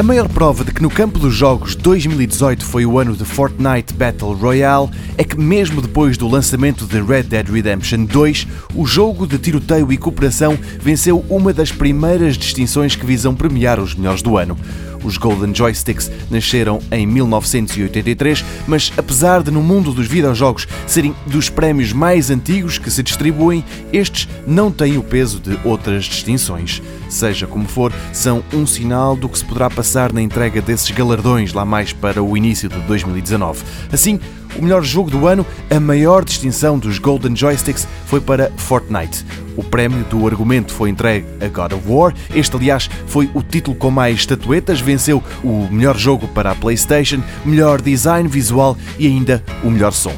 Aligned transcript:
A 0.00 0.02
maior 0.02 0.30
prova 0.30 0.64
de 0.64 0.72
que 0.72 0.80
no 0.80 0.88
campo 0.88 1.18
dos 1.18 1.34
jogos 1.34 1.74
2018 1.74 2.64
foi 2.64 2.86
o 2.86 2.98
ano 2.98 3.14
de 3.14 3.22
Fortnite 3.22 3.92
Battle 3.92 4.32
Royale 4.32 4.88
é 5.18 5.22
que, 5.22 5.38
mesmo 5.38 5.82
depois 5.82 6.16
do 6.16 6.26
lançamento 6.26 6.86
de 6.86 7.02
Red 7.02 7.24
Dead 7.24 7.46
Redemption 7.46 8.06
2, 8.06 8.46
o 8.74 8.86
jogo 8.86 9.26
de 9.26 9.36
tiroteio 9.36 9.92
e 9.92 9.98
cooperação 9.98 10.58
venceu 10.80 11.22
uma 11.28 11.52
das 11.52 11.70
primeiras 11.70 12.38
distinções 12.38 12.96
que 12.96 13.04
visam 13.04 13.34
premiar 13.34 13.78
os 13.78 13.94
melhores 13.94 14.22
do 14.22 14.38
ano. 14.38 14.56
Os 15.04 15.16
Golden 15.16 15.54
Joysticks 15.54 16.10
nasceram 16.30 16.80
em 16.90 17.06
1983, 17.06 18.44
mas 18.66 18.92
apesar 18.96 19.42
de 19.42 19.50
no 19.50 19.62
mundo 19.62 19.92
dos 19.92 20.06
videojogos 20.06 20.66
serem 20.86 21.14
dos 21.26 21.48
prémios 21.48 21.92
mais 21.92 22.30
antigos 22.30 22.78
que 22.78 22.90
se 22.90 23.02
distribuem, 23.02 23.64
estes 23.92 24.28
não 24.46 24.70
têm 24.70 24.98
o 24.98 25.02
peso 25.02 25.40
de 25.40 25.58
outras 25.64 26.04
distinções. 26.04 26.82
Seja 27.08 27.46
como 27.46 27.66
for, 27.66 27.92
são 28.12 28.42
um 28.52 28.66
sinal 28.66 29.16
do 29.16 29.28
que 29.28 29.38
se 29.38 29.44
poderá 29.44 29.68
passar 29.68 30.12
na 30.12 30.22
entrega 30.22 30.62
desses 30.62 30.90
galardões 30.90 31.52
lá 31.52 31.64
mais 31.64 31.92
para 31.92 32.22
o 32.22 32.36
início 32.36 32.68
de 32.68 32.78
2019. 32.80 33.64
Assim, 33.92 34.20
o 34.56 34.62
melhor 34.62 34.82
jogo 34.82 35.10
do 35.10 35.26
ano, 35.26 35.46
a 35.70 35.78
maior 35.78 36.24
distinção 36.24 36.78
dos 36.78 36.98
Golden 36.98 37.34
Joysticks 37.36 37.86
foi 38.06 38.20
para 38.20 38.50
Fortnite. 38.56 39.24
O 39.56 39.62
prémio 39.62 40.04
do 40.04 40.26
argumento 40.26 40.72
foi 40.72 40.90
entregue 40.90 41.26
a 41.40 41.48
God 41.48 41.72
of 41.72 41.82
War. 41.86 42.14
Este, 42.34 42.56
aliás, 42.56 42.88
foi 43.06 43.30
o 43.34 43.42
título 43.42 43.76
com 43.76 43.90
mais 43.90 44.20
estatuetas. 44.20 44.80
Venceu 44.90 45.22
o 45.44 45.68
melhor 45.70 45.96
jogo 45.96 46.26
para 46.26 46.50
a 46.50 46.54
PlayStation, 46.56 47.22
melhor 47.44 47.80
design 47.80 48.28
visual 48.28 48.76
e 48.98 49.06
ainda 49.06 49.40
o 49.62 49.70
melhor 49.70 49.92
som. 49.92 50.12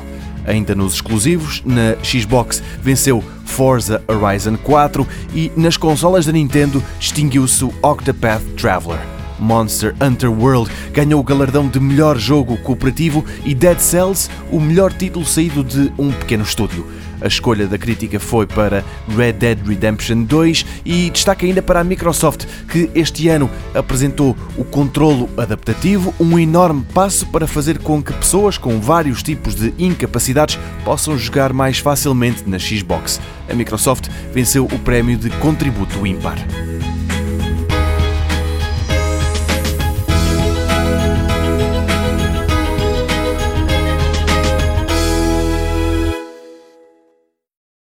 Ainda 0.46 0.74
nos 0.74 0.94
exclusivos, 0.94 1.62
na 1.66 1.94
Xbox 2.02 2.62
venceu 2.82 3.22
Forza 3.44 4.02
Horizon 4.08 4.56
4 4.56 5.06
e 5.34 5.52
nas 5.54 5.76
consolas 5.76 6.24
da 6.24 6.32
Nintendo 6.32 6.82
distinguiu-se 6.98 7.62
o 7.66 7.74
Octopath 7.82 8.42
Traveler. 8.56 9.11
Monster 9.42 9.94
Hunter 10.00 10.30
World 10.30 10.70
ganhou 10.92 11.20
o 11.20 11.24
galardão 11.24 11.68
de 11.68 11.80
melhor 11.80 12.16
jogo 12.16 12.56
cooperativo 12.58 13.24
e 13.44 13.54
Dead 13.54 13.78
Cells 13.78 14.30
o 14.50 14.60
melhor 14.60 14.92
título 14.92 15.26
saído 15.26 15.64
de 15.64 15.92
um 15.98 16.12
pequeno 16.12 16.44
estúdio. 16.44 16.86
A 17.22 17.28
escolha 17.28 17.68
da 17.68 17.78
crítica 17.78 18.18
foi 18.18 18.46
para 18.46 18.84
Red 19.16 19.34
Dead 19.34 19.58
Redemption 19.64 20.24
2 20.24 20.66
e 20.84 21.08
destaca 21.08 21.46
ainda 21.46 21.62
para 21.62 21.78
a 21.78 21.84
Microsoft, 21.84 22.46
que 22.68 22.90
este 22.96 23.28
ano 23.28 23.48
apresentou 23.72 24.36
o 24.56 24.64
controlo 24.64 25.30
adaptativo, 25.36 26.12
um 26.18 26.36
enorme 26.36 26.84
passo 26.92 27.24
para 27.26 27.46
fazer 27.46 27.78
com 27.78 28.02
que 28.02 28.12
pessoas 28.12 28.58
com 28.58 28.80
vários 28.80 29.22
tipos 29.22 29.54
de 29.54 29.72
incapacidades 29.78 30.58
possam 30.84 31.16
jogar 31.16 31.52
mais 31.52 31.78
facilmente 31.78 32.42
na 32.44 32.58
Xbox. 32.58 33.20
A 33.48 33.54
Microsoft 33.54 34.08
venceu 34.34 34.64
o 34.64 34.78
prémio 34.80 35.16
de 35.16 35.30
contributo 35.30 36.04
ímpar. 36.04 36.36